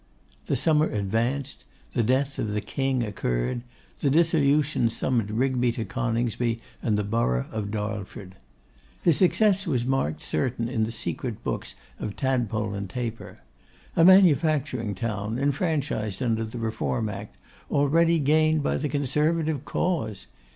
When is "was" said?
9.67-9.85